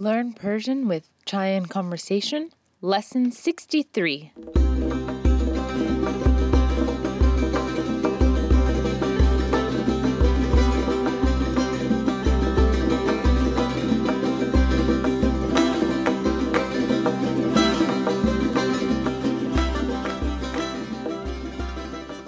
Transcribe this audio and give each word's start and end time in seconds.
Learn 0.00 0.32
Persian 0.32 0.88
with 0.88 1.10
Chai 1.26 1.48
and 1.48 1.68
Conversation, 1.68 2.48
Lesson 2.80 3.30
63. 3.32 4.32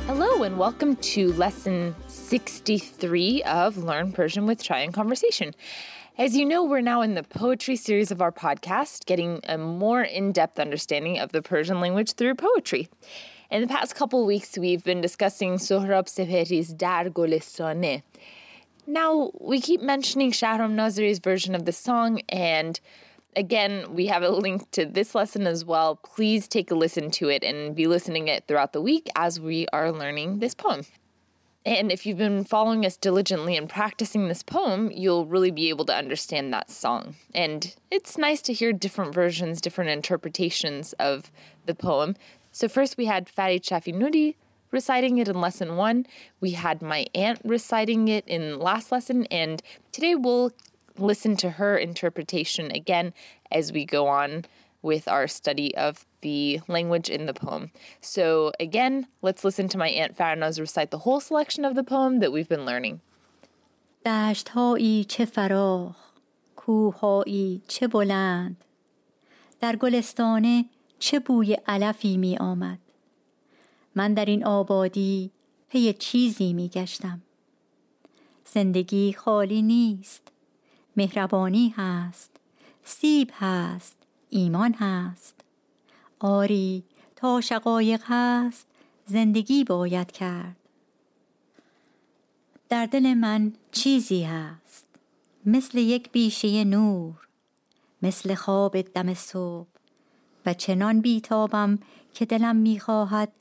Hello, 0.06 0.42
and 0.42 0.58
welcome 0.58 0.96
to 0.96 1.32
lesson 1.32 1.94
63 2.06 3.42
of 3.44 3.78
Learn 3.78 4.12
Persian 4.12 4.46
with 4.46 4.62
Chai 4.62 4.80
and 4.80 4.92
Conversation. 4.92 5.54
As 6.18 6.36
you 6.36 6.44
know, 6.44 6.62
we're 6.62 6.82
now 6.82 7.00
in 7.00 7.14
the 7.14 7.22
poetry 7.22 7.74
series 7.74 8.10
of 8.10 8.20
our 8.20 8.30
podcast, 8.30 9.06
getting 9.06 9.40
a 9.44 9.56
more 9.56 10.02
in 10.02 10.30
depth 10.30 10.60
understanding 10.60 11.18
of 11.18 11.32
the 11.32 11.40
Persian 11.40 11.80
language 11.80 12.12
through 12.12 12.34
poetry. 12.34 12.90
In 13.50 13.62
the 13.62 13.66
past 13.66 13.94
couple 13.94 14.26
weeks, 14.26 14.58
we've 14.58 14.84
been 14.84 15.00
discussing 15.00 15.54
Sohrab 15.54 16.08
Sepehri's 16.08 16.74
Dar 16.74 17.06
Golestane. 17.06 18.02
Now, 18.86 19.30
we 19.40 19.58
keep 19.58 19.80
mentioning 19.80 20.32
Shahram 20.32 20.72
Nazari's 20.72 21.18
version 21.18 21.54
of 21.54 21.64
the 21.64 21.72
song, 21.72 22.20
and 22.28 22.78
again, 23.34 23.94
we 23.94 24.08
have 24.08 24.22
a 24.22 24.28
link 24.28 24.70
to 24.72 24.84
this 24.84 25.14
lesson 25.14 25.46
as 25.46 25.64
well. 25.64 25.96
Please 25.96 26.46
take 26.46 26.70
a 26.70 26.74
listen 26.74 27.10
to 27.12 27.30
it 27.30 27.42
and 27.42 27.74
be 27.74 27.86
listening 27.86 28.28
it 28.28 28.46
throughout 28.46 28.74
the 28.74 28.82
week 28.82 29.08
as 29.16 29.40
we 29.40 29.66
are 29.72 29.90
learning 29.90 30.40
this 30.40 30.54
poem. 30.54 30.84
And 31.64 31.92
if 31.92 32.04
you've 32.04 32.18
been 32.18 32.44
following 32.44 32.84
us 32.84 32.96
diligently 32.96 33.56
and 33.56 33.68
practicing 33.68 34.26
this 34.26 34.42
poem, 34.42 34.90
you'll 34.92 35.26
really 35.26 35.52
be 35.52 35.68
able 35.68 35.84
to 35.84 35.94
understand 35.94 36.52
that 36.52 36.70
song. 36.70 37.14
And 37.34 37.74
it's 37.90 38.18
nice 38.18 38.42
to 38.42 38.52
hear 38.52 38.72
different 38.72 39.14
versions, 39.14 39.60
different 39.60 39.90
interpretations 39.90 40.92
of 40.94 41.30
the 41.66 41.74
poem. 41.74 42.16
So, 42.50 42.68
first 42.68 42.96
we 42.96 43.06
had 43.06 43.28
Farid 43.28 43.62
Shafi 43.62 44.34
reciting 44.72 45.18
it 45.18 45.28
in 45.28 45.40
lesson 45.40 45.76
one. 45.76 46.06
We 46.40 46.52
had 46.52 46.82
my 46.82 47.06
aunt 47.14 47.40
reciting 47.44 48.08
it 48.08 48.26
in 48.26 48.58
last 48.58 48.90
lesson. 48.90 49.26
And 49.26 49.62
today 49.92 50.16
we'll 50.16 50.50
listen 50.98 51.36
to 51.36 51.50
her 51.50 51.76
interpretation 51.76 52.72
again 52.72 53.14
as 53.52 53.70
we 53.70 53.84
go 53.84 54.08
on 54.08 54.46
with 54.80 55.06
our 55.06 55.28
study 55.28 55.74
of 55.76 56.06
the 56.21 56.61
language 56.67 57.09
in 57.09 57.25
the 57.25 57.33
poem. 57.33 57.71
So, 58.01 58.51
again, 58.59 59.07
let's 59.21 59.43
listen 59.43 59.67
to 59.69 59.77
my 59.77 59.89
Aunt 59.89 60.17
Farnaz 60.17 60.59
recite 60.59 60.91
the 60.91 60.99
whole 60.99 61.19
selection 61.19 61.63
of 61.65 61.75
the 61.75 61.83
poem 61.83 62.19
that 62.19 62.31
we've 62.31 62.49
been 62.49 62.65
learning. 62.65 63.01
دشتهایی 64.05 65.03
چه 65.03 65.25
فراخ 65.25 65.95
کوههایی 66.55 67.61
چه 67.67 67.87
بلند 67.87 68.63
در 69.59 69.75
گلستانه 69.75 70.65
چه 70.99 71.19
بوی 71.19 71.57
علفی 71.67 72.17
می 72.17 72.37
آمد 72.37 72.79
من 73.95 74.13
در 74.13 74.25
این 74.25 74.45
آبادی 74.45 75.31
پی 75.69 75.93
چیزی 75.93 76.53
می 76.53 76.69
گشتم 76.69 77.21
زندگی 78.45 79.13
خالی 79.13 79.61
نیست 79.61 80.31
مهربانی 80.97 81.73
هست 81.77 82.31
سیب 82.83 83.31
هست 83.33 83.97
ایمان 84.29 84.73
هست 84.73 85.35
آری 86.24 86.84
تا 87.16 87.40
شقایق 87.40 88.02
هست 88.06 88.66
زندگی 89.06 89.64
باید 89.64 90.12
کرد. 90.12 90.56
در 92.68 92.86
دل 92.86 93.14
من 93.14 93.52
چیزی 93.72 94.22
هست 94.22 94.86
مثل 95.46 95.78
یک 95.78 96.12
بیشه 96.12 96.64
نور 96.64 97.14
مثل 98.02 98.34
خواب 98.34 98.80
دم 98.80 99.14
صبح 99.14 99.68
و 100.46 100.54
چنان 100.54 101.00
بیتابم 101.00 101.78
که 102.14 102.24
دلم 102.24 102.56
می‌خواهد 102.56 103.32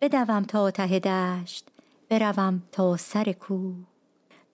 بدوم 0.00 0.44
تا 0.44 0.70
ته 0.70 0.98
دشت 0.98 1.66
بروم 2.08 2.62
تا 2.72 2.96
سر 2.96 3.32
کوه. 3.32 3.74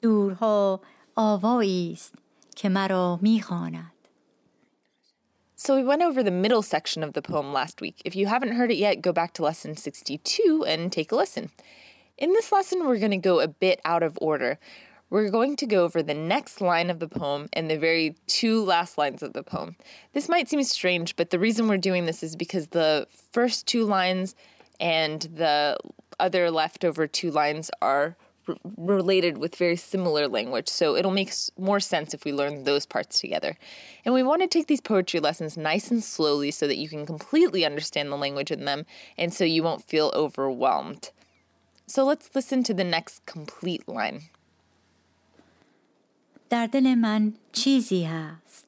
دورها 0.03 0.81
آوایی 1.17 1.93
است 1.93 2.15
که 2.57 2.69
مرا 2.69 3.19
می‌خواند. 3.23 3.93
So, 5.61 5.75
we 5.75 5.83
went 5.83 6.03
over 6.03 6.23
the 6.23 6.31
middle 6.31 6.63
section 6.63 7.03
of 7.03 7.15
the 7.15 7.21
poem 7.21 7.53
last 7.53 7.81
week. 7.81 8.01
If 8.05 8.15
you 8.15 8.29
haven't 8.29 8.53
heard 8.53 8.71
it 8.71 8.77
yet, 8.77 9.03
go 9.03 9.13
back 9.13 9.33
to 9.35 9.43
lesson 9.43 9.77
62 9.77 10.65
and 10.65 10.93
take 10.93 11.11
a 11.11 11.17
listen. 11.17 11.51
In 12.17 12.33
this 12.33 12.53
lesson, 12.53 12.87
we're 12.87 13.01
going 13.01 13.11
to 13.11 13.17
go 13.17 13.41
a 13.41 13.49
bit 13.49 13.81
out 13.85 14.05
of 14.05 14.17
order. 14.21 14.61
We're 15.11 15.31
going 15.31 15.57
to 15.57 15.67
go 15.67 15.83
over 15.83 16.01
the 16.01 16.15
next 16.15 16.61
line 16.61 16.91
of 16.91 17.01
the 17.01 17.09
poem 17.09 17.49
and 17.53 17.69
the 17.69 17.77
very 17.77 18.15
two 18.29 18.65
last 18.65 18.97
lines 18.97 19.21
of 19.21 19.33
the 19.33 19.43
poem. 19.43 19.75
This 20.13 20.29
might 20.29 20.49
seem 20.49 20.63
strange, 20.63 21.17
but 21.17 21.31
the 21.31 21.41
reason 21.41 21.67
we're 21.67 21.77
doing 21.77 22.07
this 22.07 22.23
is 22.23 22.37
because 22.37 22.69
the 22.69 23.09
first 23.33 23.67
two 23.67 23.85
lines 23.85 24.37
and 24.79 25.23
the 25.23 25.77
other 26.21 26.53
leftover 26.53 27.09
two 27.09 27.33
lines 27.33 27.69
are 27.83 28.17
related 28.78 29.38
with 29.38 29.56
very 29.56 29.76
similar 29.76 30.28
language. 30.28 30.68
So 30.68 30.96
it'll 30.96 31.12
make 31.12 31.34
more 31.58 31.80
sense 31.80 32.14
if 32.14 32.26
we 32.26 32.34
learn 32.34 32.64
those 32.64 32.86
parts 32.86 33.20
together. 33.20 33.58
And 34.04 34.14
we 34.14 34.24
want 34.24 34.42
to 34.42 34.48
take 34.48 34.68
these 34.68 34.82
poetry 34.82 35.20
lessons 35.20 35.58
nice 35.58 35.90
and 35.92 36.04
slowly 36.04 36.52
so 36.52 36.68
that 36.68 36.78
you 36.78 36.90
can 36.90 37.06
completely 37.06 37.66
understand 37.66 38.12
the 38.12 38.18
language 38.18 38.52
in 38.52 38.66
them 38.66 38.86
and 39.18 39.34
so 39.34 39.44
you 39.44 39.64
won't 39.64 39.84
feel 39.84 40.12
overwhelmed. 40.14 41.12
So 41.88 42.06
let's 42.06 42.30
listen 42.34 42.64
to 42.64 42.74
the 42.74 42.84
next 42.84 43.26
complete 43.26 43.88
line. 43.88 44.30
در 46.50 46.68
دل 46.68 46.96
من 46.96 47.34
چیزی 47.52 48.04
هست 48.04 48.68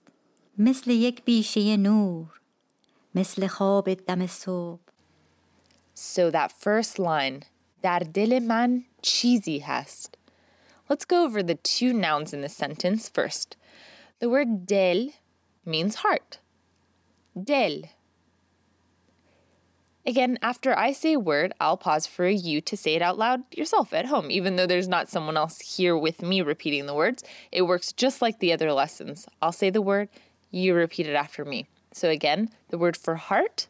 مثل 0.57 0.91
یک 0.91 1.23
بیشه 1.23 1.77
نور 1.77 2.39
مثل 3.15 3.47
خواب 3.47 3.93
دم 3.93 4.27
صبح 4.27 4.79
So 5.95 6.31
that 6.31 6.51
first 6.51 6.99
line 6.99 7.45
در 7.81 7.99
دل 7.99 8.39
من 8.39 8.83
cheesy 9.02 9.60
hast. 9.60 10.16
Let's 10.88 11.04
go 11.04 11.24
over 11.24 11.42
the 11.42 11.54
two 11.54 11.92
nouns 11.92 12.32
in 12.32 12.40
the 12.40 12.48
sentence 12.48 13.08
first. 13.08 13.56
The 14.18 14.28
word 14.28 14.66
del 14.66 15.10
means 15.64 15.96
heart. 15.96 16.38
Del. 17.40 17.82
Again, 20.06 20.38
after 20.42 20.76
I 20.76 20.92
say 20.92 21.12
a 21.12 21.20
word, 21.20 21.52
I'll 21.60 21.76
pause 21.76 22.06
for 22.06 22.26
you 22.26 22.60
to 22.62 22.76
say 22.76 22.94
it 22.94 23.02
out 23.02 23.18
loud 23.18 23.42
yourself 23.54 23.92
at 23.92 24.06
home, 24.06 24.30
even 24.30 24.56
though 24.56 24.66
there's 24.66 24.88
not 24.88 25.08
someone 25.08 25.36
else 25.36 25.60
here 25.76 25.96
with 25.96 26.22
me 26.22 26.40
repeating 26.40 26.86
the 26.86 26.94
words. 26.94 27.22
It 27.52 27.62
works 27.62 27.92
just 27.92 28.22
like 28.22 28.38
the 28.38 28.52
other 28.52 28.72
lessons. 28.72 29.28
I'll 29.42 29.52
say 29.52 29.70
the 29.70 29.82
word, 29.82 30.08
you 30.50 30.74
repeat 30.74 31.06
it 31.06 31.14
after 31.14 31.44
me. 31.44 31.66
So 31.92 32.08
again, 32.08 32.50
the 32.70 32.78
word 32.78 32.96
for 32.96 33.16
heart, 33.16 33.68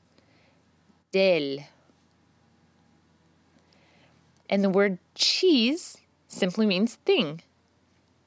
del. 1.12 1.58
And 4.50 4.64
the 4.64 4.68
word 4.68 4.98
cheese 5.14 5.98
simply 6.26 6.66
means 6.66 6.96
thing. 7.06 7.40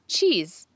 Cheese. 0.08 0.66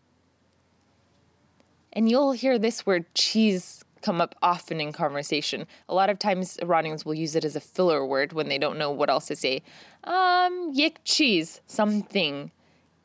And 1.90 2.08
you'll 2.08 2.32
hear 2.32 2.58
this 2.58 2.84
word 2.84 3.06
cheese 3.14 3.82
come 4.02 4.20
up 4.20 4.34
often 4.42 4.78
in 4.80 4.92
conversation. 4.92 5.66
A 5.88 5.94
lot 5.94 6.10
of 6.10 6.18
times 6.18 6.58
Iranians 6.58 7.04
will 7.04 7.14
use 7.14 7.34
it 7.34 7.46
as 7.46 7.56
a 7.56 7.60
filler 7.60 8.04
word 8.04 8.34
when 8.34 8.48
they 8.48 8.58
don't 8.58 8.78
know 8.78 8.90
what 8.90 9.08
else 9.08 9.26
to 9.26 9.36
say. 9.36 9.62
Um, 10.04 10.74
yik 10.74 10.96
cheese, 11.04 11.62
something. 11.66 12.52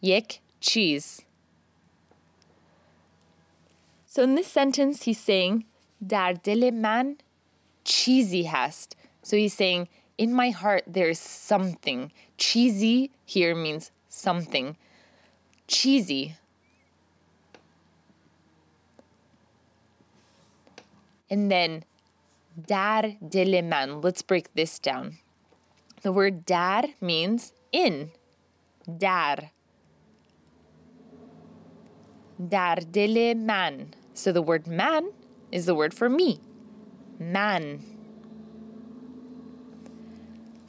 Yik 0.04 0.40
cheese. 0.60 1.22
So 4.06 4.22
in 4.22 4.36
this 4.36 4.48
sentence, 4.48 5.04
he's 5.04 5.20
saying, 5.20 5.64
Dar 6.06 6.34
dil 6.34 6.70
man 6.72 7.18
cheesy 7.86 8.44
hast. 8.44 8.98
So 9.24 9.38
he's 9.38 9.54
saying, 9.54 9.88
in 10.18 10.34
my 10.34 10.52
heart 10.52 10.84
there's 10.86 11.20
something. 11.20 12.12
Cheesy 12.44 13.10
here 13.24 13.56
means 13.56 13.90
something. 14.10 14.76
Cheesy. 15.66 16.36
And 21.30 21.50
then 21.50 21.86
dar 22.68 23.04
de 23.04 23.46
le 23.46 23.62
diliman. 23.62 24.04
Let's 24.04 24.22
break 24.22 24.54
this 24.56 24.78
down. 24.78 25.20
The 26.02 26.12
word 26.12 26.46
dar 26.46 26.84
means 27.00 27.54
in. 27.72 28.12
Dar. 28.86 29.52
Dar 32.38 32.76
de 32.76 33.08
le 33.08 33.34
diliman. 33.36 33.94
So 34.14 34.34
the 34.34 34.42
word 34.42 34.68
man 34.68 35.14
is 35.50 35.66
the 35.66 35.76
word 35.76 35.94
for 35.94 36.10
me. 36.10 36.42
Man. 37.18 37.93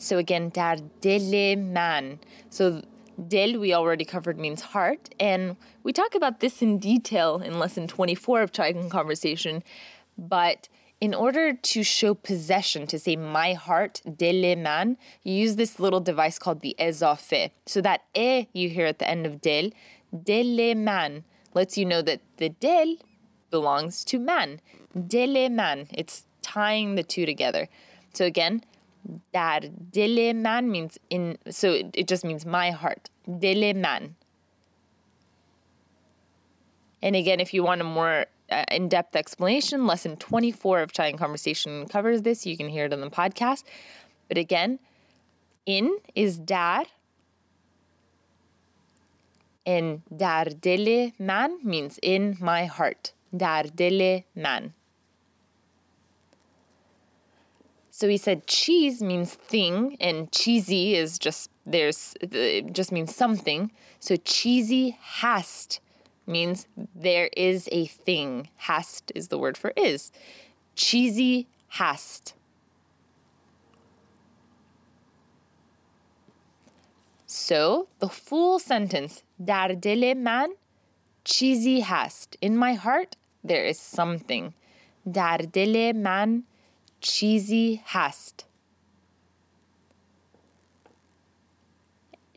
So 0.04 0.18
again, 0.18 0.50
dele 0.50 1.56
man. 1.56 2.18
So 2.50 2.82
del 3.28 3.58
we 3.58 3.72
already 3.72 4.04
covered 4.04 4.38
means 4.38 4.60
heart, 4.60 5.08
and 5.18 5.56
we 5.82 5.92
talk 5.92 6.14
about 6.14 6.40
this 6.40 6.60
in 6.60 6.78
detail 6.78 7.40
in 7.40 7.58
lesson 7.58 7.86
24 7.88 8.42
of 8.42 8.52
Chai 8.52 8.68
and 8.68 8.90
Conversation. 8.90 9.62
But 10.18 10.68
in 11.00 11.14
order 11.14 11.54
to 11.54 11.82
show 11.82 12.12
possession, 12.12 12.86
to 12.88 12.98
say 12.98 13.16
my 13.16 13.54
heart, 13.54 14.02
dele 14.16 14.56
man, 14.56 14.98
you 15.22 15.34
use 15.34 15.56
this 15.56 15.80
little 15.80 16.00
device 16.00 16.38
called 16.38 16.60
the 16.60 16.76
ezafe. 16.78 17.50
So 17.64 17.80
that 17.80 18.02
e 18.14 18.48
you 18.52 18.68
hear 18.68 18.86
at 18.86 18.98
the 18.98 19.08
end 19.08 19.24
of 19.24 19.40
del, 19.40 19.70
dele 20.22 20.74
man 20.74 21.24
lets 21.54 21.78
you 21.78 21.86
know 21.86 22.02
that 22.02 22.20
the 22.36 22.50
del 22.50 22.96
belongs 23.50 24.04
to 24.04 24.18
man. 24.18 24.60
Dele 24.94 25.48
man. 25.48 25.86
It's 25.92 26.26
tying 26.42 26.94
the 26.94 27.02
two 27.02 27.24
together. 27.24 27.68
So 28.12 28.26
again, 28.26 28.62
dar 29.32 29.60
dele 29.90 30.32
man 30.32 30.70
means 30.70 30.98
in, 31.10 31.38
so 31.48 31.72
it, 31.94 32.08
just 32.08 32.24
means 32.24 32.44
my 32.46 32.70
heart. 32.70 33.10
Dele 33.26 33.72
man. 33.72 34.16
And 37.02 37.14
again, 37.14 37.40
if 37.40 37.52
you 37.52 37.62
want 37.62 37.80
a 37.80 37.84
more 37.84 38.26
uh, 38.50 38.64
in 38.70 38.88
depth 38.88 39.16
explanation, 39.16 39.86
lesson 39.86 40.16
24 40.16 40.80
of 40.80 40.90
and 40.98 41.18
Conversation 41.18 41.86
covers 41.88 42.22
this. 42.22 42.46
You 42.46 42.56
can 42.56 42.68
hear 42.68 42.86
it 42.86 42.92
on 42.92 43.00
the 43.00 43.10
podcast. 43.10 43.64
But 44.28 44.38
again, 44.38 44.78
in 45.66 45.98
is 46.14 46.38
dar, 46.38 46.84
and 49.66 50.02
dar 50.14 50.44
dele 50.44 51.14
man 51.18 51.58
means 51.62 51.98
in 52.02 52.36
my 52.40 52.66
heart. 52.66 53.12
Dar 53.36 53.64
dele 53.64 54.24
man. 54.34 54.74
So 57.96 58.08
he 58.08 58.16
said 58.16 58.48
cheese 58.48 59.00
means 59.00 59.34
thing, 59.34 59.96
and 60.00 60.32
cheesy 60.32 60.96
is 60.96 61.16
just 61.16 61.48
there's 61.64 62.14
it 62.20 62.72
just 62.72 62.90
means 62.90 63.14
something. 63.14 63.70
So 64.00 64.16
cheesy 64.16 64.98
hast 65.00 65.78
means 66.26 66.66
there 66.92 67.30
is 67.36 67.68
a 67.70 67.86
thing. 67.86 68.48
Hast 68.56 69.12
is 69.14 69.28
the 69.28 69.38
word 69.38 69.56
for 69.56 69.72
is. 69.76 70.10
Cheesy 70.74 71.46
hast. 71.68 72.34
So 77.26 77.86
the 78.00 78.08
full 78.08 78.58
sentence, 78.58 79.22
Dar 79.38 79.68
dele 79.68 80.14
man 80.14 80.54
cheesy 81.22 81.78
hast. 81.78 82.36
In 82.40 82.56
my 82.56 82.72
heart, 82.74 83.14
there 83.44 83.64
is 83.64 83.78
something. 83.78 84.52
Dar 85.08 85.38
dele 85.38 85.92
man 85.92 86.42
cheesy 87.03 87.81
hast. 87.85 88.45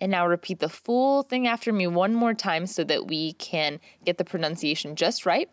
And 0.00 0.10
now 0.10 0.26
repeat 0.26 0.58
the 0.58 0.68
full 0.68 1.22
thing 1.22 1.46
after 1.46 1.72
me 1.72 1.86
one 1.86 2.14
more 2.14 2.34
time 2.34 2.66
so 2.66 2.82
that 2.84 3.06
we 3.06 3.34
can 3.34 3.78
get 4.04 4.18
the 4.18 4.24
pronunciation 4.24 4.96
just 4.96 5.24
right. 5.24 5.48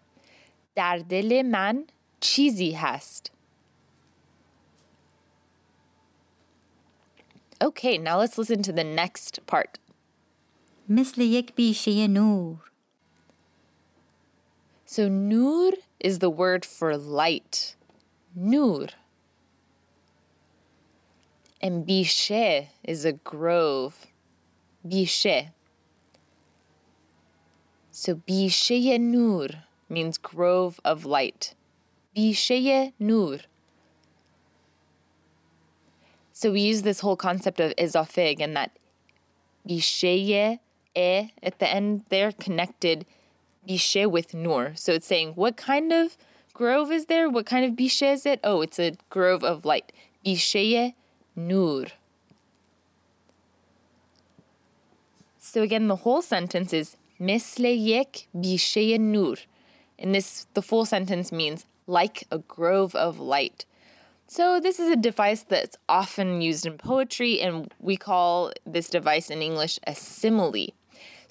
Dar 0.76 1.00
dele 1.00 1.44
man 1.44 1.86
cheesy 2.20 2.72
hast. 2.72 3.32
Okay, 7.62 7.98
now 7.98 8.18
let's 8.18 8.38
listen 8.38 8.64
to 8.64 8.72
the 8.72 8.84
next 8.84 9.46
part. 9.46 9.78
مثل 10.90 11.22
یک 11.22 11.56
بیشه 11.56 12.08
نور 12.08 12.70
So 14.86 15.08
nur 15.08 15.74
is 16.00 16.18
the 16.18 16.32
word 16.32 16.66
for 16.66 16.98
light. 16.98 17.76
Nur. 18.36 18.88
And 21.65 21.87
bishe 21.87 22.67
is 22.83 23.07
a 23.07 23.15
grove. 23.15 24.09
Bishe. 24.87 25.49
So 27.91 28.17
bishe 28.17 29.01
nur 29.01 29.49
means 29.89 30.19
grove 30.19 30.79
of 30.85 31.07
light. 31.07 31.55
Bishe 32.15 32.93
nur. 32.99 33.39
So 36.35 36.53
we 36.53 36.61
use 36.61 36.83
this 36.83 37.01
whole 37.01 37.17
concept 37.17 37.61
of 37.61 37.73
izafig 37.77 38.41
and 38.41 38.55
that 38.55 38.73
bisheye 39.67 40.59
e 40.95 41.33
at 41.43 41.59
the 41.61 41.73
end 41.73 42.05
they're 42.11 42.33
connected 42.33 43.07
bishe 43.67 44.07
with 44.11 44.35
nur. 44.35 44.73
So 44.75 44.93
it's 44.93 45.07
saying 45.07 45.33
what 45.35 45.57
kind 45.57 45.95
of 45.95 46.19
grove 46.53 46.93
is 46.93 47.07
there? 47.07 47.31
What 47.31 47.47
kind 47.47 47.65
of 47.65 47.73
bishe 47.73 48.13
is 48.13 48.27
it? 48.27 48.41
Oh, 48.45 48.61
it's 48.61 48.79
a 48.79 48.99
grove 49.09 49.43
of 49.43 49.65
light. 49.65 49.93
Bisheye 50.27 50.93
nur. 51.37 51.87
So 55.39 55.63
again, 55.63 55.89
the 55.89 55.97
whole 55.97 56.23
sentence 56.23 56.73
is 56.73 56.97
misle 57.21 57.75
yek 57.77 58.27
nur. 58.33 59.37
And 59.99 60.15
this 60.15 60.47
the 60.55 60.63
full 60.63 60.85
sentence 60.85 61.31
means 61.31 61.67
like 61.87 62.25
a 62.31 62.39
grove 62.39 62.95
of 62.95 63.21
light. 63.21 63.65
So, 64.27 64.59
this 64.59 64.81
is 64.81 64.91
a 64.91 64.97
device 64.97 65.43
that's 65.43 65.77
often 65.89 66.41
used 66.41 66.65
in 66.67 66.79
poetry, 66.79 67.41
and 67.41 67.73
we 67.79 67.97
call 67.97 68.53
this 68.67 68.89
device 68.89 69.29
in 69.29 69.43
English 69.43 69.79
a 69.87 69.95
simile. 69.95 70.73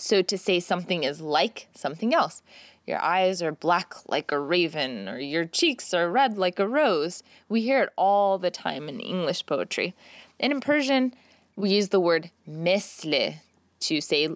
So, 0.03 0.21
to 0.21 0.37
say 0.37 0.59
something 0.59 1.05
is 1.05 1.21
like 1.21 1.69
something 1.73 2.13
else. 2.13 2.41
Your 2.85 3.01
eyes 3.01 3.41
are 3.41 3.53
black 3.53 3.93
like 4.09 4.33
a 4.33 4.37
raven, 4.37 5.07
or 5.07 5.17
your 5.17 5.45
cheeks 5.45 5.93
are 5.93 6.11
red 6.11 6.37
like 6.37 6.59
a 6.59 6.67
rose. 6.67 7.23
We 7.47 7.61
hear 7.61 7.83
it 7.83 7.93
all 7.95 8.37
the 8.37 8.51
time 8.51 8.89
in 8.89 8.99
English 8.99 9.45
poetry. 9.45 9.95
And 10.41 10.51
in 10.51 10.59
Persian, 10.59 11.13
we 11.55 11.69
use 11.69 11.87
the 11.87 12.01
word 12.01 12.31
mesle 12.45 13.35
to 13.79 14.01
say 14.01 14.27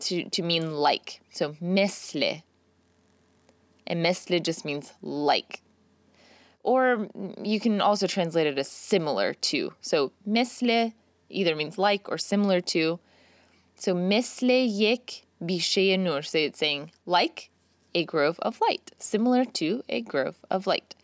to, 0.00 0.28
to 0.28 0.42
mean 0.42 0.74
like. 0.74 1.22
So 1.30 1.56
mesle. 1.58 2.42
And 3.86 4.02
mesle 4.02 4.40
just 4.40 4.66
means 4.66 4.92
like 5.00 5.62
or 6.62 7.08
you 7.42 7.60
can 7.60 7.80
also 7.80 8.06
translate 8.06 8.46
it 8.46 8.58
as 8.58 8.70
similar 8.70 9.32
to. 9.32 9.72
So 9.80 10.12
misle 10.28 10.92
either 11.30 11.56
means 11.56 11.78
like 11.78 12.10
or 12.10 12.18
similar 12.18 12.60
to. 12.76 13.00
So 13.74 13.94
mesleyek 13.94 15.22
bisheye 15.42 15.98
nur. 15.98 16.22
So 16.22 16.38
it's 16.38 16.58
saying 16.58 16.92
like 17.06 17.50
a 17.94 18.04
grove 18.04 18.38
of 18.40 18.60
light, 18.60 18.92
similar 18.98 19.44
to 19.44 19.82
a 19.88 20.00
grove 20.00 20.44
of 20.50 20.66
light. 20.66 20.94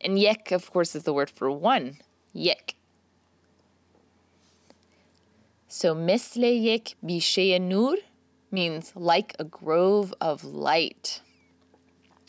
And 0.00 0.18
yek, 0.18 0.50
of 0.52 0.70
course, 0.70 0.94
is 0.94 1.04
the 1.04 1.12
word 1.12 1.30
for 1.30 1.50
one. 1.50 1.98
Yek. 2.32 2.74
So 5.68 5.94
mesleyek 5.94 6.94
bisheye 7.04 7.60
nur 7.60 7.96
means 8.50 8.92
like 8.94 9.34
a 9.38 9.44
grove 9.44 10.14
of 10.20 10.44
light. 10.44 11.20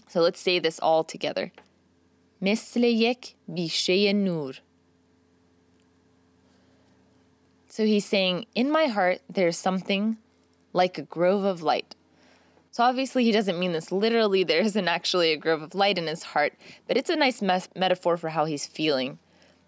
So 0.08 0.22
let's 0.22 0.40
say 0.40 0.60
this 0.60 0.80
all 0.80 1.04
together. 1.04 1.52
Mesleyek 2.42 3.34
bisheye 3.50 4.16
nur. 4.16 4.54
So 7.78 7.86
he's 7.86 8.06
saying, 8.06 8.48
In 8.56 8.72
my 8.72 8.88
heart, 8.88 9.20
there's 9.30 9.56
something 9.56 10.18
like 10.74 10.98
a 10.98 11.04
grove 11.04 11.44
of 11.44 11.62
light. 11.62 11.96
So 12.72 12.84
obviously, 12.84 13.24
he 13.24 13.32
doesn't 13.32 13.60
mean 13.60 13.72
this 13.72 13.92
literally. 13.92 14.44
There 14.44 14.62
isn't 14.62 14.88
actually 14.88 15.32
a 15.32 15.38
grove 15.38 15.62
of 15.62 15.76
light 15.76 16.00
in 16.00 16.08
his 16.08 16.24
heart, 16.24 16.54
but 16.88 16.98
it's 16.98 17.12
a 17.12 17.16
nice 17.16 17.40
mes- 17.40 17.70
metaphor 17.76 18.18
for 18.18 18.30
how 18.30 18.46
he's 18.46 18.66
feeling. 18.66 19.20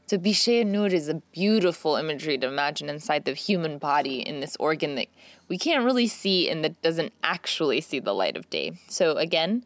So 0.07 0.17
Bishay 0.17 0.65
Nur 0.65 0.87
is 0.87 1.07
a 1.07 1.21
beautiful 1.31 1.97
imagery 1.97 2.39
to 2.39 2.47
imagine 2.47 2.89
inside 2.89 3.25
the 3.25 3.35
human 3.35 3.77
body 3.77 4.27
in 4.27 4.39
this 4.39 4.57
organ 4.59 4.95
that 4.95 5.09
we 5.47 5.59
can't 5.59 5.85
really 5.85 6.07
see 6.07 6.49
and 6.49 6.63
that 6.63 6.81
doesn't 6.81 7.13
actually 7.21 7.79
see 7.79 7.99
the 7.99 8.13
light 8.13 8.35
of 8.35 8.49
day. 8.49 8.71
So 8.87 9.17
again, 9.17 9.65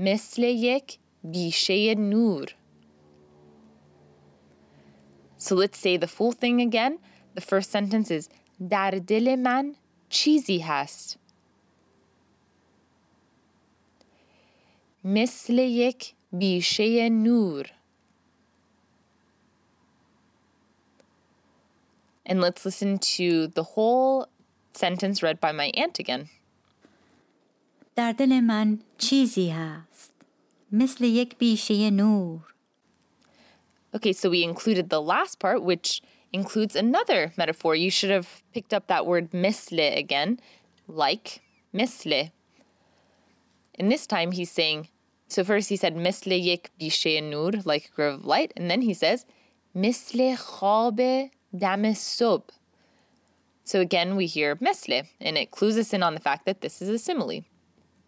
Mesleyek 0.00 0.96
Bishay 1.22 1.94
Nur. 1.94 2.46
So 5.36 5.54
let's 5.54 5.76
say 5.76 5.98
the 5.98 6.08
full 6.08 6.32
thing 6.32 6.62
again. 6.62 7.00
The 7.35 7.41
first 7.41 7.71
sentence 7.71 8.11
is 8.11 8.29
در 8.69 8.91
دل 8.91 9.35
من 9.35 9.75
چیزی 10.09 10.59
هست. 10.59 11.17
مثل 15.03 15.53
یک 15.53 16.13
بیشه 16.33 17.09
نور. 17.09 17.71
And 22.25 22.39
let's 22.39 22.65
listen 22.65 22.97
to 22.99 23.47
the 23.47 23.63
whole 23.63 24.27
sentence 24.73 25.23
read 25.23 25.39
by 25.41 25.51
my 25.51 25.71
aunt 25.75 25.99
again. 25.99 26.29
در 27.95 28.11
دل 28.11 28.39
من 28.39 28.79
چیزی 28.97 29.49
هست 29.49 30.11
مثل 30.71 31.03
یک 31.03 31.37
بیشه 31.37 31.89
نور 31.89 32.51
Okay, 33.93 34.13
so 34.13 34.29
we 34.29 34.41
included 34.43 34.89
the 34.89 35.01
last 35.01 35.39
part, 35.39 35.63
which 35.63 36.01
includes 36.36 36.76
another 36.76 37.32
metaphor. 37.36 37.74
You 37.74 37.90
should 37.90 38.10
have 38.10 38.42
picked 38.52 38.74
up 38.74 38.86
that 38.86 39.06
word 39.06 39.32
misle 39.32 39.96
again, 39.96 40.38
like 40.86 41.40
misle. 41.72 42.30
And 43.78 43.90
this 43.90 44.06
time 44.06 44.32
he's 44.32 44.50
saying, 44.50 44.88
so 45.28 45.42
first 45.42 45.70
he 45.70 45.76
said 45.76 45.96
misle 45.96 46.36
yek 46.48 46.70
bishe 46.78 47.22
nur, 47.22 47.52
like 47.64 47.86
a 47.86 47.94
grove 47.96 48.20
of 48.20 48.26
light, 48.26 48.52
and 48.56 48.70
then 48.70 48.82
he 48.82 48.94
says 48.94 49.24
misle 49.74 50.36
khabe 50.36 51.30
dame 51.56 51.94
sob. 51.94 52.42
So 53.64 53.80
again 53.80 54.14
we 54.14 54.26
hear 54.26 54.56
misle, 54.56 55.08
and 55.20 55.38
it 55.38 55.50
clues 55.50 55.78
us 55.78 55.92
in 55.94 56.02
on 56.02 56.14
the 56.14 56.20
fact 56.28 56.44
that 56.46 56.60
this 56.60 56.82
is 56.82 56.88
a 56.88 56.98
simile. 56.98 57.44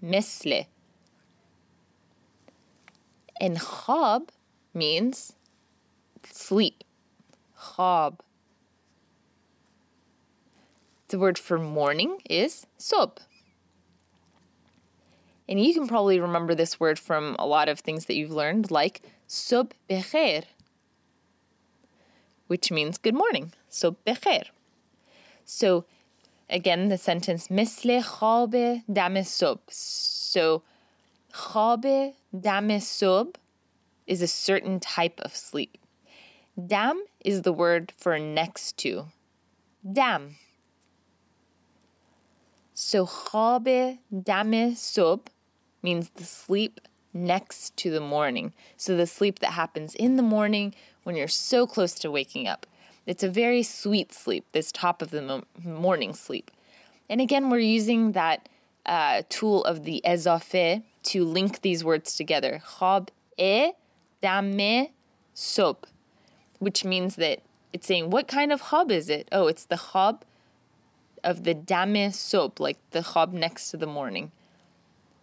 Misle. 0.02 0.66
And 3.40 3.56
khab 3.58 4.28
means 4.74 5.32
sleep. 6.24 6.84
Khab. 7.58 8.20
The 11.08 11.18
word 11.18 11.38
for 11.38 11.58
morning 11.58 12.20
is 12.28 12.66
sob. 12.76 13.20
And 15.48 15.58
you 15.58 15.72
can 15.72 15.88
probably 15.88 16.20
remember 16.20 16.54
this 16.54 16.78
word 16.78 16.98
from 16.98 17.34
a 17.38 17.46
lot 17.46 17.70
of 17.70 17.80
things 17.80 18.04
that 18.04 18.14
you've 18.14 18.30
learned, 18.30 18.70
like 18.70 19.00
sub 19.26 19.72
becher, 19.88 20.42
which 22.46 22.70
means 22.70 22.98
good 22.98 23.14
morning. 23.14 23.52
Sub 23.70 23.96
becher. 24.04 24.44
So 25.46 25.86
again, 26.50 26.88
the 26.88 26.98
sentence 26.98 27.48
misle 27.48 28.02
khabe 28.02 28.82
dame 28.92 29.24
sub. 29.24 29.60
So 29.68 30.62
khabe 31.32 32.12
dame 32.38 32.80
sub 32.80 33.38
is 34.06 34.20
a 34.20 34.28
certain 34.28 34.80
type 34.80 35.18
of 35.22 35.34
sleep. 35.34 35.78
Dam 36.66 37.04
is 37.24 37.42
the 37.42 37.52
word 37.52 37.92
for 37.96 38.18
next 38.18 38.76
to. 38.78 39.06
Dam. 39.90 40.36
So 42.74 43.06
khabe 43.06 43.98
dame 44.12 44.74
sub 44.74 45.30
means 45.82 46.10
the 46.10 46.24
sleep 46.24 46.80
next 47.12 47.76
to 47.78 47.90
the 47.90 48.00
morning. 48.00 48.52
So 48.76 48.96
the 48.96 49.06
sleep 49.06 49.38
that 49.40 49.52
happens 49.52 49.94
in 49.94 50.16
the 50.16 50.22
morning 50.22 50.74
when 51.04 51.16
you're 51.16 51.28
so 51.28 51.66
close 51.66 51.94
to 51.94 52.10
waking 52.10 52.48
up. 52.48 52.66
It's 53.06 53.22
a 53.22 53.28
very 53.28 53.62
sweet 53.62 54.12
sleep, 54.12 54.44
this 54.52 54.70
top 54.70 55.00
of 55.00 55.10
the 55.10 55.22
mo- 55.22 55.44
morning 55.64 56.12
sleep. 56.12 56.50
And 57.08 57.20
again, 57.20 57.50
we're 57.50 57.58
using 57.58 58.12
that 58.12 58.48
uh, 58.84 59.22
tool 59.28 59.64
of 59.64 59.84
the 59.84 60.02
ezafe 60.04 60.82
to 61.04 61.24
link 61.24 61.62
these 61.62 61.82
words 61.82 62.14
together. 62.16 62.62
E 63.38 63.72
dame 64.20 64.88
sob, 65.34 65.86
which 66.58 66.84
means 66.84 67.16
that 67.16 67.40
it's 67.72 67.86
saying, 67.86 68.10
what 68.10 68.28
kind 68.28 68.52
of 68.52 68.62
khab 68.62 68.90
is 68.90 69.08
it? 69.08 69.28
Oh, 69.32 69.46
it's 69.46 69.64
the 69.64 69.76
khab 69.76 70.22
of 71.22 71.44
the 71.44 71.54
dame 71.54 72.10
soap, 72.12 72.60
like 72.60 72.78
the 72.90 73.00
khab 73.00 73.32
next 73.32 73.70
to 73.70 73.76
the 73.76 73.86
morning. 73.86 74.32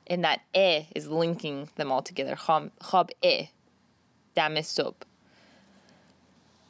And 0.07 0.23
that 0.23 0.41
e 0.55 0.87
is 0.93 1.07
linking 1.07 1.69
them 1.75 1.91
all 1.91 2.01
together. 2.01 2.35
Khab 2.35 3.09
e, 3.23 3.49
dame 4.35 4.61
sob. 4.63 4.95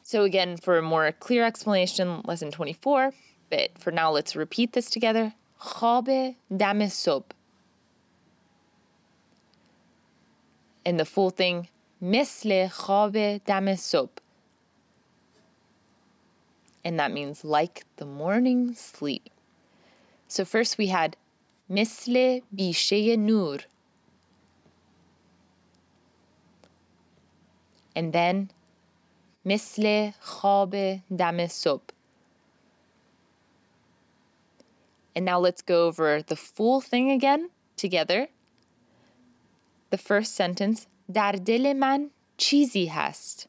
So, 0.02 0.22
again, 0.22 0.56
for 0.56 0.78
a 0.78 0.82
more 0.82 1.10
clear 1.12 1.44
explanation, 1.44 2.22
lesson 2.24 2.52
24, 2.52 3.12
but 3.50 3.76
for 3.78 3.90
now, 3.90 4.10
let's 4.10 4.36
repeat 4.36 4.72
this 4.72 4.88
together. 4.88 5.34
Khabe 5.60 6.36
dame 6.54 6.88
soap. 6.88 7.34
And 10.84 11.00
the 11.00 11.04
full 11.04 11.30
thing, 11.30 11.68
misle 12.00 12.70
khabe 12.70 13.44
dame 13.44 13.76
sob 13.76 14.10
And 16.85 16.99
that 16.99 17.11
means 17.11 17.43
like 17.43 17.85
the 17.97 18.05
morning 18.05 18.73
sleep. 18.75 19.29
So 20.27 20.45
first 20.45 20.77
we 20.77 20.87
had 20.87 21.17
misle 21.69 22.41
bishe 22.55 23.17
nur. 23.17 23.59
And 27.95 28.13
then 28.13 28.49
مثل 29.45 30.13
خواب 30.21 31.01
دم 31.09 31.47
صبح. 31.47 31.81
And 35.15 35.25
now 35.25 35.39
let's 35.39 35.61
go 35.61 35.87
over 35.87 36.21
the 36.21 36.35
full 36.35 36.79
thing 36.79 37.11
again 37.11 37.49
together. 37.75 38.29
The 39.89 39.97
first 39.97 40.35
sentence 40.35 40.87
در 41.13 41.31
دل 41.31 41.73
من 41.73 42.09
چیزی 42.37 42.85
هست. 42.85 43.47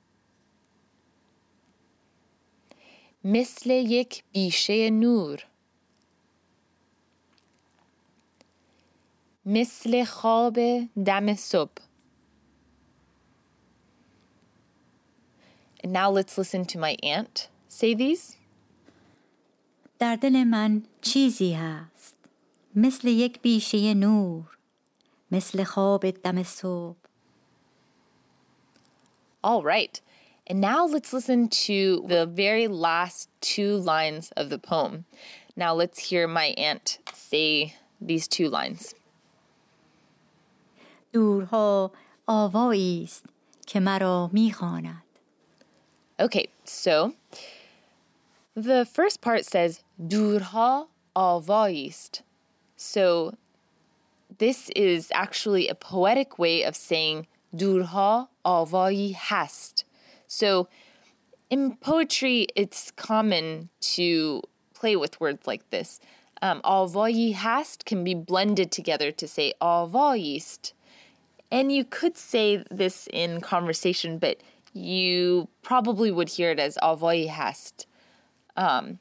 مثل 3.29 3.69
یک 3.69 4.23
بیشه 4.31 4.89
نور. 4.89 5.45
مثل 9.45 10.03
خواب 10.03 10.59
دم 11.05 11.35
صبح. 11.35 11.81
And 15.83 15.93
now 15.93 16.09
let's 16.09 16.37
listen 16.37 16.65
to 16.65 16.79
my 16.79 16.95
aunt 17.03 17.49
say 17.67 17.93
these. 17.95 18.35
در 19.99 20.15
دل 20.15 20.43
من 20.43 20.83
چیزی 21.01 21.53
هست 21.53 22.15
مثل 22.75 23.07
یک 23.07 23.41
بیشه 23.41 23.93
نور 23.93 24.57
مثل 25.31 25.63
خواب 25.63 26.11
دم 26.11 26.43
صبح 26.43 26.97
All 29.43 29.63
right. 29.63 30.06
And 30.46 30.60
now 30.60 30.86
let's 30.86 31.12
listen 31.12 31.48
to 31.48 32.04
the 32.08 32.26
very 32.26 32.68
last 32.68 33.28
two 33.40 33.76
lines 33.76 34.32
of 34.36 34.50
the 34.50 34.58
poem. 34.58 35.04
Now 35.56 35.72
let's 35.74 35.98
hear 36.10 36.26
my 36.26 36.54
aunt 36.56 36.98
say 37.12 37.74
these 38.00 38.26
two 38.28 38.48
lines. 38.48 38.94
دورها 41.12 41.90
آوایی 42.26 43.04
است 43.04 43.24
که 43.66 43.80
مرا 43.80 44.30
میخواند 44.32 45.02
Okay, 46.18 46.46
so 46.64 47.14
the 48.54 48.84
first 48.84 49.20
part 49.20 49.44
says 49.44 49.82
durha 49.98 50.86
avayist. 51.16 52.22
So 52.76 53.34
this 54.38 54.70
is 54.76 55.10
actually 55.12 55.68
a 55.68 55.74
poetic 55.74 56.38
way 56.38 56.62
of 56.62 56.76
saying 56.76 57.26
durha 57.54 58.28
avayi 58.44 59.14
hast. 59.14 59.84
So 60.27 60.67
in 61.49 61.77
poetry, 61.77 62.47
it's 62.55 62.91
common 62.91 63.69
to 63.95 64.41
play 64.73 64.95
with 64.95 65.19
words 65.19 65.47
like 65.47 65.69
this. 65.69 65.99
Um, 66.41 66.61
avayi 66.61 67.33
hast 67.33 67.85
can 67.85 68.03
be 68.03 68.13
blended 68.13 68.71
together 68.71 69.11
to 69.11 69.27
say 69.27 69.53
avayist. 69.61 70.73
And 71.51 71.71
you 71.71 71.85
could 71.85 72.17
say 72.17 72.63
this 72.69 73.07
in 73.11 73.41
conversation, 73.41 74.17
but 74.19 74.41
you 74.73 75.47
probably 75.63 76.11
would 76.11 76.29
hear 76.29 76.51
it 76.51 76.59
as 76.59 76.77
avoy 76.83 77.27
hast. 77.27 77.87
Um, 78.55 78.99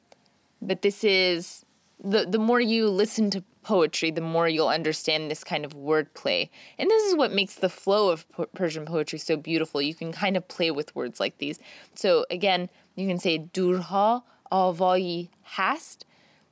but 0.61 0.81
this 0.81 1.03
is 1.03 1.65
the 2.03 2.25
the 2.25 2.39
more 2.39 2.59
you 2.59 2.89
listen 2.89 3.29
to 3.31 3.43
poetry, 3.63 4.11
the 4.11 4.21
more 4.21 4.47
you'll 4.47 4.69
understand 4.69 5.29
this 5.29 5.43
kind 5.43 5.65
of 5.65 5.73
wordplay. 5.73 6.49
And 6.77 6.89
this 6.89 7.03
is 7.03 7.15
what 7.15 7.33
makes 7.33 7.55
the 7.55 7.69
flow 7.69 8.09
of 8.09 8.25
Persian 8.53 8.85
poetry 8.85 9.19
so 9.19 9.35
beautiful. 9.35 9.81
You 9.81 9.93
can 9.93 10.11
kind 10.11 10.37
of 10.37 10.47
play 10.47 10.71
with 10.71 10.95
words 10.95 11.19
like 11.19 11.37
these. 11.37 11.59
So 11.95 12.25
again, 12.29 12.69
you 12.95 13.07
can 13.07 13.19
say 13.19 13.37
durha 13.37 14.23
avoy 14.51 15.29
hast, 15.41 16.05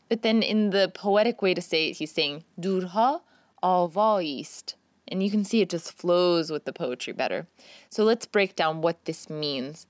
but 0.09 0.21
then 0.21 0.43
in 0.43 0.71
the 0.71 0.91
poetic 0.93 1.41
way 1.41 1.53
to 1.53 1.61
say 1.61 1.89
it, 1.89 1.97
he's 1.97 2.11
saying 2.11 2.43
durha 2.59 3.21
avoyist 3.63 4.75
and 5.07 5.21
you 5.21 5.29
can 5.29 5.43
see 5.43 5.61
it 5.61 5.69
just 5.69 5.93
flows 5.93 6.51
with 6.51 6.65
the 6.65 6.73
poetry 6.73 7.13
better. 7.13 7.47
So 7.89 8.03
let's 8.03 8.25
break 8.25 8.55
down 8.55 8.81
what 8.81 9.05
this 9.05 9.29
means. 9.29 9.87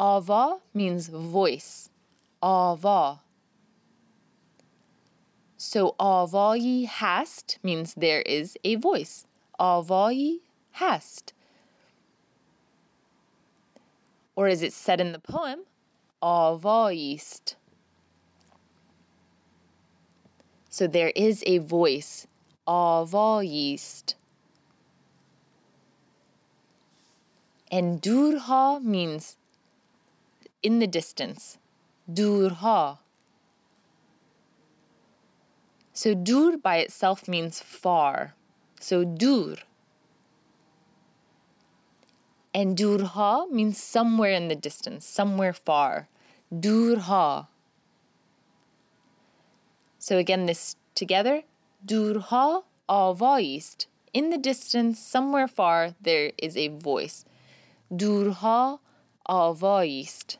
Ava 0.00 0.58
means 0.72 1.08
voice. 1.08 1.90
Ava. 2.42 3.20
So 5.60 5.96
avai 5.98 6.86
hast 6.86 7.58
means 7.64 7.94
there 7.94 8.22
is 8.22 8.56
a 8.62 8.76
voice. 8.76 9.26
Avai 9.58 10.38
hast. 10.70 11.32
Or 14.36 14.46
as 14.46 14.62
it's 14.62 14.76
said 14.76 15.00
in 15.00 15.10
the 15.10 15.18
poem, 15.18 15.64
avaist. 16.22 17.56
So 20.70 20.86
there 20.86 21.10
is 21.16 21.42
a 21.44 21.58
voice. 21.58 22.28
Avaist. 22.68 24.14
And 27.68 28.00
durha 28.00 28.78
means 28.80 29.36
in 30.62 30.78
the 30.78 30.86
distance. 30.86 31.58
Durha. 32.10 33.00
So 35.98 36.14
dur 36.14 36.56
by 36.56 36.76
itself 36.76 37.26
means 37.26 37.58
far. 37.58 38.36
So 38.78 39.04
dur. 39.04 39.56
And 42.54 42.76
durha 42.76 43.46
means 43.50 43.82
somewhere 43.82 44.30
in 44.30 44.46
the 44.46 44.54
distance, 44.54 45.04
somewhere 45.04 45.52
far. 45.52 46.06
Durha. 46.56 47.48
So 49.98 50.18
again, 50.18 50.46
this 50.46 50.76
together. 50.94 51.42
Durha 51.84 52.60
avoist. 52.88 53.86
In 54.14 54.30
the 54.30 54.38
distance, 54.38 55.00
somewhere 55.00 55.48
far, 55.48 55.96
there 56.00 56.30
is 56.38 56.56
a 56.56 56.68
voice. 56.68 57.24
Durha 57.90 58.78
avoist. 59.28 60.36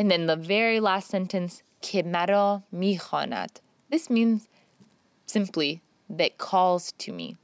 And 0.00 0.10
then 0.10 0.24
the 0.24 0.34
very 0.34 0.80
last 0.80 1.10
sentence, 1.10 1.62
que 1.82 2.02
mero. 2.02 2.64
This 3.90 4.08
means 4.08 4.48
simply 5.26 5.82
that 6.08 6.38
calls 6.38 6.92
to 6.92 7.12
me. 7.12 7.36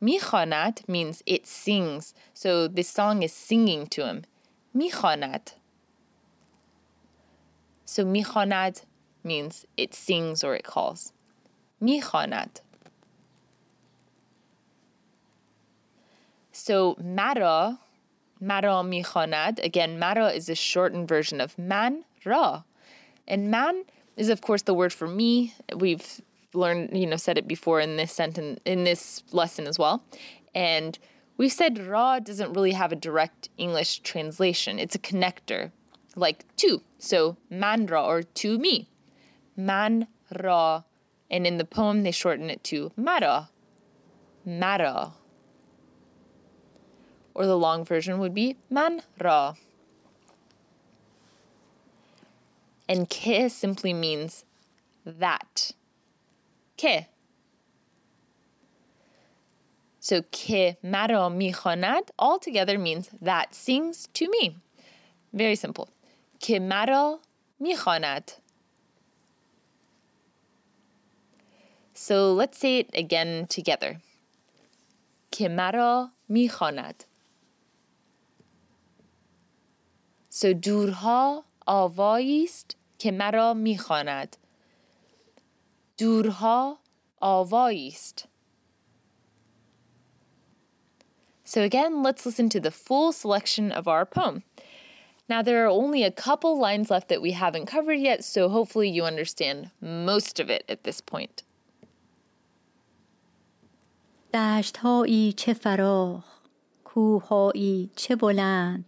Mihonat 0.00 0.88
means 0.88 1.20
it 1.26 1.48
sings, 1.48 2.14
so 2.32 2.68
this 2.68 2.88
song 2.88 3.24
is 3.24 3.32
singing 3.32 3.88
to 3.88 4.06
him. 4.06 4.22
Mihonat. 4.72 5.54
So 7.84 8.04
Mihonat 8.04 8.84
means 9.24 9.66
it 9.76 9.94
sings 9.94 10.44
or 10.44 10.54
it 10.54 10.62
calls. 10.62 11.12
Mihonat. 11.82 12.60
So 16.52 16.96
mara 17.02 17.80
mara 18.39 18.83
میخواند. 18.83 19.59
Again, 19.63 19.97
mara 19.97 20.29
is 20.29 20.49
a 20.49 20.55
shortened 20.55 21.07
version 21.07 21.39
of 21.41 21.57
man 21.57 22.05
ra. 22.25 22.63
And 23.27 23.49
man 23.49 23.83
is 24.17 24.29
of 24.29 24.41
course 24.41 24.63
the 24.63 24.73
word 24.73 24.93
for 24.93 25.07
me. 25.07 25.53
We've 25.75 26.21
learned, 26.53 26.97
you 26.97 27.07
know, 27.07 27.15
said 27.15 27.37
it 27.37 27.47
before 27.47 27.79
in 27.79 27.97
this 27.97 28.11
sentence 28.11 28.59
in 28.65 28.83
this 28.83 29.23
lesson 29.31 29.65
as 29.67 29.79
well. 29.79 30.03
And 30.53 30.99
we've 31.37 31.51
said 31.51 31.79
ra 31.79 32.19
doesn't 32.19 32.53
really 32.53 32.73
have 32.73 32.91
a 32.91 32.97
direct 32.97 33.49
English 33.57 33.99
translation. 33.99 34.79
It's 34.79 34.95
a 34.95 34.99
connector, 34.99 35.71
like 36.15 36.45
to. 36.57 36.81
So 36.99 37.37
man 37.49 37.85
ra 37.85 38.05
or 38.05 38.23
to 38.23 38.57
me. 38.59 38.89
Man 39.55 40.07
ra. 40.43 40.83
And 41.31 41.47
in 41.47 41.57
the 41.57 41.65
poem 41.65 42.03
they 42.03 42.11
shorten 42.11 42.49
it 42.49 42.63
to 42.65 42.91
mara. 42.95 43.49
Mara. 44.45 45.13
Or 47.38 47.46
the 47.46 47.56
long 47.56 47.84
version 47.84 48.18
would 48.18 48.34
be 48.34 48.56
man 48.68 49.02
ra. 49.20 49.54
And 52.88 53.08
ke 53.08 53.48
simply 53.48 53.94
means 53.94 54.44
that. 55.06 55.70
Ke. 56.76 57.06
So 60.00 60.22
ke 60.22 60.78
maro 60.82 61.30
mi 61.30 61.52
michonad 61.52 62.10
altogether 62.18 62.76
means 62.76 63.08
that 63.22 63.54
sings 63.54 64.08
to 64.14 64.28
me. 64.28 64.56
Very 65.32 65.54
simple. 65.54 65.88
Ke 66.40 66.60
maro 66.60 67.20
mi 67.60 67.76
michonad. 67.76 68.34
So 71.94 72.32
let's 72.32 72.58
say 72.58 72.78
it 72.78 72.90
again 72.94 73.46
together. 73.46 74.00
Ke 75.30 75.48
maro 75.48 76.10
mi 76.28 76.48
michonad. 76.48 77.04
So 80.37 80.53
durha 80.53 81.43
آوایی 81.65 82.43
است 82.43 82.75
که 82.97 83.11
مرا 83.11 83.53
میخواند 83.53 84.37
دورها 85.97 86.77
آوایی 87.19 87.87
است 87.87 88.27
So 91.45 91.61
again, 91.61 92.01
let's 92.01 92.25
listen 92.25 92.49
to 92.49 92.59
the 92.59 92.71
full 92.71 93.11
selection 93.11 93.71
of 93.71 93.87
our 93.87 94.05
poem. 94.05 94.41
Now, 95.29 95.43
there 95.43 95.63
are 95.63 95.67
only 95.67 96.03
a 96.03 96.09
couple 96.09 96.59
lines 96.59 96.89
left 96.89 97.09
that 97.09 97.21
we 97.21 97.33
haven't 97.33 97.67
covered 97.67 97.99
yet, 97.99 98.23
so 98.23 98.49
hopefully 98.49 98.89
you 98.89 99.03
understand 99.03 99.69
most 99.79 100.39
of 100.39 100.49
it 100.49 100.63
at 100.67 100.83
this 100.83 100.99
point. 100.99 101.43
دشتهایی 104.33 105.33
چه 105.33 105.53
فراخ 105.53 106.23
کوههایی 106.83 107.89
چه 107.95 108.15
بلند 108.15 108.85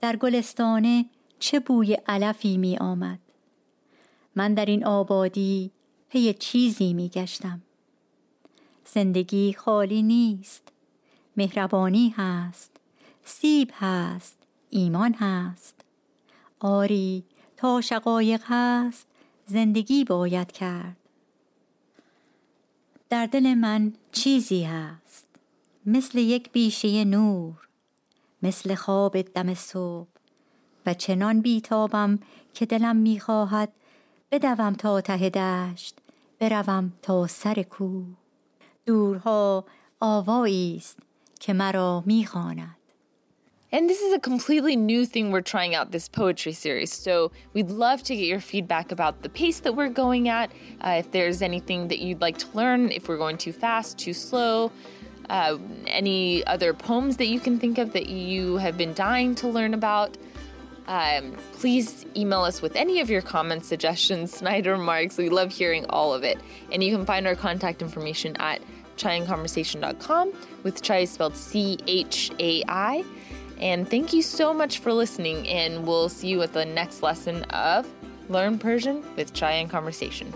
در 0.00 0.16
گلستانه 0.16 1.06
چه 1.38 1.60
بوی 1.60 1.94
علفی 1.94 2.56
می 2.56 2.78
آمد. 2.78 3.18
من 4.36 4.54
در 4.54 4.64
این 4.64 4.84
آبادی 4.84 5.70
پی 6.08 6.34
چیزی 6.34 6.92
می 6.92 7.08
گشتم. 7.08 7.62
زندگی 8.84 9.52
خالی 9.52 10.02
نیست 10.02 10.68
مهربانی 11.36 12.14
هست 12.16 12.70
سیب 13.24 13.70
هست 13.74 14.36
ایمان 14.70 15.14
هست. 15.14 15.74
آری 16.60 17.24
تا 17.56 17.80
شقایق 17.80 18.42
هست 18.44 19.06
زندگی 19.46 20.04
باید 20.04 20.52
کرد. 20.52 20.96
در 23.10 23.26
دل 23.26 23.54
من 23.54 23.92
چیزی 24.12 24.62
هست 24.62 25.26
مثل 25.86 26.18
یک 26.18 26.52
بیشه 26.52 27.04
نور. 27.04 27.69
مثل 28.42 28.74
خواب 28.74 29.22
دم 29.22 29.54
صبح 29.54 30.08
و 30.86 30.94
چنان 30.94 31.40
بیتابم 31.40 32.18
که 32.54 32.66
دلم 32.66 32.96
می‌خواهد 32.96 33.72
بدوم 34.32 34.72
تا 34.72 35.00
ته 35.00 35.30
دشت 35.30 35.96
بروم 36.38 36.92
تا 37.02 37.26
سر 37.26 37.62
کوه 37.62 38.06
دورها 38.86 39.64
آوایی 40.00 40.76
است 40.76 40.98
که 41.40 41.52
مرا 41.52 42.02
می‌خواند 42.06 42.76
And 43.72 43.88
this 43.88 44.00
is 44.00 44.12
a 44.12 44.18
completely 44.18 44.74
new 44.74 45.06
thing 45.06 45.30
we're 45.30 45.42
trying 45.42 45.76
out 45.76 45.92
this 45.92 46.08
poetry 46.08 46.52
series. 46.52 46.92
So 46.92 47.30
we'd 47.54 47.70
love 47.70 48.02
to 48.02 48.16
get 48.16 48.26
your 48.26 48.40
feedback 48.40 48.90
about 48.90 49.22
the 49.22 49.28
pace 49.28 49.60
that 49.60 49.76
we're 49.76 49.94
going 50.04 50.28
at. 50.28 50.50
Uh, 50.80 50.96
if 50.98 51.12
there's 51.12 51.40
anything 51.40 51.86
that 51.86 52.00
you'd 52.00 52.20
like 52.20 52.38
to 52.38 52.48
learn, 52.52 52.90
if 52.90 53.08
we're 53.08 53.16
going 53.16 53.38
too 53.38 53.52
fast, 53.52 53.96
too 53.96 54.12
slow, 54.12 54.72
uh, 55.30 55.56
any 55.86 56.44
other 56.46 56.74
poems 56.74 57.16
that 57.18 57.28
you 57.28 57.38
can 57.38 57.58
think 57.58 57.78
of 57.78 57.92
that 57.92 58.08
you 58.08 58.56
have 58.56 58.76
been 58.76 58.92
dying 58.92 59.34
to 59.36 59.48
learn 59.48 59.74
about. 59.74 60.18
Um, 60.88 61.36
please 61.52 62.04
email 62.16 62.40
us 62.40 62.60
with 62.60 62.74
any 62.74 62.98
of 62.98 63.08
your 63.08 63.22
comments, 63.22 63.68
suggestions, 63.68 64.32
snide 64.36 64.66
remarks. 64.66 65.16
We 65.16 65.28
love 65.28 65.52
hearing 65.52 65.86
all 65.88 66.12
of 66.12 66.24
it. 66.24 66.38
And 66.72 66.82
you 66.82 66.94
can 66.94 67.06
find 67.06 67.28
our 67.28 67.36
contact 67.36 67.80
information 67.80 68.36
at 68.40 68.60
chaiandconversation.com 68.96 70.32
with 70.64 70.82
chai 70.82 71.04
spelled 71.04 71.36
C 71.36 71.78
H 71.86 72.32
A 72.40 72.64
I. 72.68 73.04
And 73.58 73.88
thank 73.88 74.12
you 74.12 74.22
so 74.22 74.52
much 74.52 74.78
for 74.78 74.92
listening, 74.92 75.46
and 75.46 75.86
we'll 75.86 76.08
see 76.08 76.28
you 76.28 76.42
at 76.42 76.54
the 76.54 76.64
next 76.64 77.02
lesson 77.02 77.44
of 77.44 77.86
Learn 78.30 78.58
Persian 78.58 79.04
with 79.16 79.34
Chai 79.34 79.52
and 79.52 79.68
Conversation. 79.68 80.32